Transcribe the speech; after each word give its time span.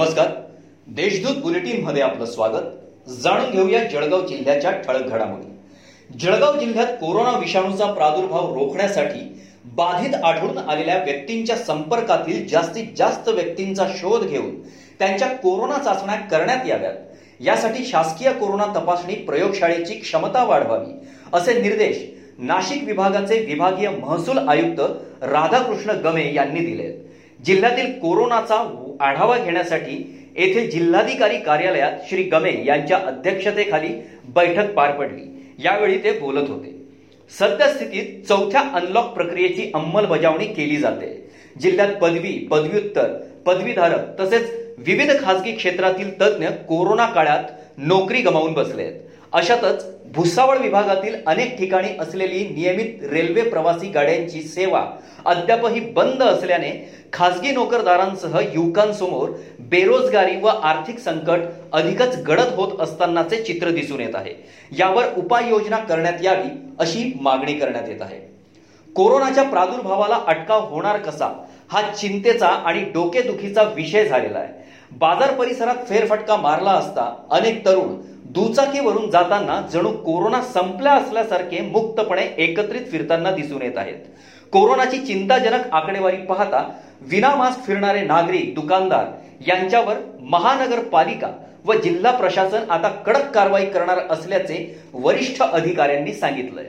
नमस्कार. 0.00 0.28
देशदूत 0.86 1.42
बुलेटिनमध्ये 1.42 2.02
आपलं 2.02 2.26
स्वागत. 2.26 3.10
जाणून 3.10 3.50
घेऊया 3.50 3.82
जळगाव 3.84 4.26
जिल्ह्याच्या 4.26 4.70
ठळक 4.70 5.02
घडामोडी. 5.02 6.18
जळगाव 6.18 6.58
जिल्ह्यात 6.58 6.86
कोरोना 6.86 7.36
विषाणूचा 7.38 7.86
प्रादुर्भाव 7.86 8.54
रोखण्यासाठी 8.54 9.20
बाधित 9.64 10.14
आढळून 10.14 10.58
आलेल्या 10.58 10.96
व्यक्तींच्या 10.98 11.56
संपर्कातील 11.56 12.48
जास्तीत 12.48 12.86
जास्त 12.96 13.28
व्यक्तींचा 13.28 13.86
शोध 13.96 14.24
घेऊन 14.26 14.60
त्यांच्या 14.98 15.28
कोरोना 15.28 15.78
चाचण्या 15.78 16.14
करण्यात 16.14 16.66
याव्यात. 16.68 16.94
यासाठी 17.40 17.84
शासकीय 17.84 18.32
कोरोना 18.32 18.66
तपासणी 18.76 19.14
प्रयोगशाळेची 19.14 19.94
क्षमता 19.94 20.44
वाढवावी 20.44 20.92
असे 21.32 21.60
निर्देश 21.60 22.02
नाशिक 22.38 22.84
विभागाचे 22.84 23.44
विभागीय 23.44 23.88
महसूल 23.88 24.38
आयुक्त 24.38 24.80
राधाकृष्ण 25.22 25.90
गमे 25.90 26.34
यांनी 26.34 26.60
दिले 26.60 27.10
जिल्ह्यातील 27.46 27.98
कोरोनाचा 27.98 28.56
आढावा 29.00 29.36
घेण्यासाठी 29.38 29.96
येथे 30.36 30.66
जिल्हाधिकारी 30.66 31.38
कार्यालयात 31.38 31.92
श्री 32.08 32.22
गमे 32.22 32.52
यांच्या 32.66 32.98
अध्यक्षतेखाली 32.98 33.88
बैठक 34.34 34.72
पार 34.74 34.92
पडली. 34.92 35.22
यावेळी 35.58 35.96
ते 35.98 36.12
बोलत 36.12 36.48
होते. 36.48 36.76
सद्यस्थितीत 37.38 38.26
चौथ्या 38.28 38.60
अनलॉक 38.74 39.12
प्रक्रियेची 39.14 39.70
अंमलबजावणी 39.74 40.46
केली 40.46 40.76
जाते. 40.76 41.08
जिल्ह्यात 41.60 41.94
पदवी 41.94 42.32
पदव्युत्तर 42.50 43.12
पदवीधारक 43.46 44.20
तसेच 44.20 44.50
विविध 44.78 45.10
खासगी 45.22 45.52
क्षेत्रातील 45.52 46.10
तज्ज्ञ 46.20 46.46
कोरोना 46.68 47.06
काळात 47.06 47.44
नोकरी 47.78 48.20
गमावून 48.22 48.52
बसले 48.52 48.82
आहेत 48.82 49.09
अशातच 49.32 49.84
भुसावळ 50.14 50.58
विभागातील 50.58 51.14
अनेक 51.26 51.56
ठिकाणी 51.58 51.88
असलेली 52.00 52.44
नियमित 52.48 53.02
रेल्वे 53.10 53.42
प्रवासी 53.42 53.88
गाड्यांची 53.88 54.40
सेवा 54.42 54.84
अद्यापही 55.24 55.80
बंद 55.80 56.22
असल्याने 56.22 56.70
खासगी 57.12 57.50
नोकरदारांसह 57.50 58.38
युवकांसमोर 58.54 59.30
बेरोजगारी 59.60 60.36
व 60.36 60.46
आर्थिक 60.46 60.98
संकट 60.98 61.40
अधिकच 61.72 62.16
गडद 62.22 62.52
होत 62.54 62.80
असतानाचे 62.80 63.42
चित्र 63.42 63.70
दिसून 63.70 64.00
येत 64.00 64.14
आहे. 64.14 64.32
यावर 64.78 65.04
उपाययोजना 65.16 65.78
करण्यात 65.78 66.22
यावी 66.22 66.48
अशी 66.78 67.12
मागणी 67.20 67.52
करण्यात 67.52 67.88
येत 67.88 68.02
आहे. 68.02 68.18
कोरोनाच्या 68.96 69.44
प्रादुर्भावाला 69.44 70.20
अटकाव 70.26 70.68
होणार 70.68 70.96
कसा 70.96 71.28
हा 71.70 71.82
चिंतेचा 71.92 72.46
आणि 72.46 72.80
डोकेदुखीचा 72.84 73.62
विषय 73.62 74.04
झालेला 74.04 74.38
आहे. 74.38 74.58
बाजार 74.92 75.34
परिसरात 75.34 75.88
फेरफटका 75.88 76.36
मारला 76.36 76.70
असता 76.70 77.14
अनेक 77.30 77.64
तरुण 77.66 77.94
दुचाकीवरून 78.34 79.10
जाताना 79.10 79.60
जणू 79.72 79.90
कोरोना 80.04 80.40
संपला 80.42 80.92
असल्यासारखे 80.92 81.60
मुक्तपणे 81.60 82.22
एकत्रित 82.38 82.90
फिरताना 82.90 83.30
दिसून 83.30 83.62
येत 83.62 83.78
आहेत. 83.78 83.96
कोरोनाची 84.52 84.98
चिंताजनक 85.06 85.72
आकडेवारी 85.72 86.16
पाहता 86.26 86.62
विना 87.10 87.34
मास्क 87.34 87.64
फिरणारे 87.66 88.00
नागरिक 88.00 88.54
दुकानदार 88.54 89.06
यांच्यावर 89.46 89.96
महानगरपालिका 90.30 91.30
व 91.64 91.74
जिल्हा 91.74 92.12
प्रशासन 92.12 92.70
आता 92.70 92.88
कडक 93.06 93.30
कारवाई 93.34 93.66
करणार 93.66 93.98
असल्याचे 94.10 94.64
वरिष्ठ 94.92 95.42
अधिकाऱ्यांनी 95.42 96.14
सांगितलंय. 96.14 96.66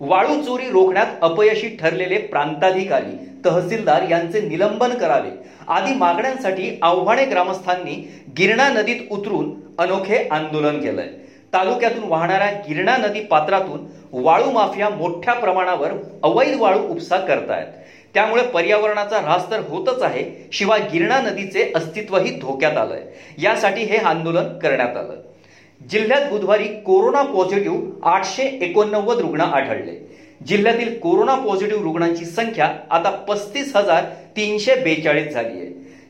वाळू 0.00 0.42
चोरी 0.42 0.70
रोखण्यात 0.70 1.06
अपयशी 1.22 1.68
ठरलेले 1.68 2.18
प्रांताधिकारी 2.18 3.16
तहसीलदार 3.44 4.02
यांचे 4.10 4.40
निलंबन 4.40 4.90
करावे. 4.90 5.30
आदी 5.68 5.94
मागण्यांसाठी 5.94 6.78
आव्हाने 6.82 7.24
ग्रामस्थांनी 7.24 8.22
गिरणा 8.38 8.68
नदीत 8.68 9.00
उतरून 9.10 9.50
अनोखे 9.78 10.28
आंदोलन 10.30 10.80
केलंय. 10.80 11.08
तालुक्यातून 11.52 12.04
वाहणाऱ्या 12.04 12.50
गिरणा 12.50 12.96
नदी 12.96 13.20
पात्रातून 13.20 13.84
वाळू 14.12 14.50
माफिया 14.50 14.88
मोठ्या 14.88 15.34
प्रमाणावर 15.34 15.92
अवैध 16.22 16.60
वाळू 16.60 16.88
उपसा 16.88 17.16
करतायत. 17.16 17.66
त्यामुळे 18.14 18.42
पर्यावरणाचा 18.42 19.18
ऱ्हास 19.18 19.50
तर 19.50 19.60
होतच 19.68 20.02
आहे 20.02 20.48
शिवाय 20.52 20.80
गिरणा 20.92 21.20
नदीचे 21.20 21.72
अस्तित्वही 21.76 22.30
धोक्यात 22.30 22.76
आलंय. 22.76 23.02
यासाठी 23.38 23.82
हे 23.82 23.96
आंदोलन 23.96 24.58
करण्यात 24.58 24.96
आलं. 24.96 25.16
जिल्ह्यात 25.82 26.30
बुधवारी 26.30 26.64
कोरोना 26.64 27.22
पॉझिटिव्ह 27.22 28.08
आठशे 28.08 28.42
एकोणनव्वद 28.42 29.18
रुग्ण 29.18 29.40
आढळले. 29.40 30.18
जिल्ह्यातील 30.46 30.98
कोरोना 30.98 31.34
पॉझिटिव्ह 31.34 31.82
रुग्णांची 31.82 32.24
संख्या 32.24 32.72
आता 32.90 33.10
पस्तीस 33.10 33.76
हजार 33.76 34.04
तीनशे 34.36 34.74
बेचाळीस 34.74 35.32
झाली 35.32 35.58
आहे. 35.60 35.66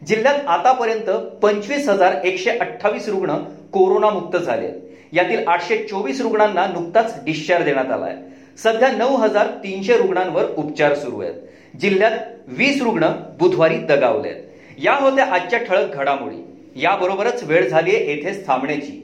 जिल्ह्यात 0.07 0.47
आतापर्यंत 0.47 1.11
पंचवीस 1.43 1.89
हजार 1.89 2.15
एकशे 2.25 2.51
अठ्ठावीस 2.51 3.09
रुग्ण 3.09 3.37
कोरोनामुक्त 3.73 4.37
झाले 4.37 4.71
यातील 5.13 5.49
आठशे 5.49 5.77
चोवीस 5.77 6.21
रुग्णांना 6.21 6.67
नुकताच 6.67 7.25
डिस्चार्ज 7.25 7.65
देण्यात 7.65 7.91
आला 7.91 8.05
आहे. 8.05 8.17
सध्या 8.59 8.91
नऊ 8.91 9.17
हजार 9.17 9.47
तीनशे 9.47 9.97
रुग्णांवर 9.97 10.45
उपचार 10.57 10.95
सुरू 10.95 11.21
आहेत. 11.21 11.35
जिल्ह्यात 11.81 12.19
वीस 12.49 12.83
रुग्ण 12.83 13.09
बुधवारी 13.39 13.77
दगावले 13.77 14.29
आहेत. 14.29 14.43
या 14.79 14.95
होत्या 14.95 15.25
आजच्या 15.25 15.59
ठळक 15.59 15.95
घडामोडी. 15.95 16.45
याबरोबरच 16.83 17.43
वेळ 17.45 17.69
झाली 17.69 17.97
आहे 17.97 18.07
येथेच 18.07 18.47
थांबण्याची. 18.47 19.04